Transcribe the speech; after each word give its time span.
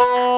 Bye. 0.00 0.29